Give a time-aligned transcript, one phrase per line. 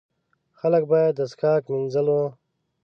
[0.59, 2.21] خلک باید د څښاک، مینځلو.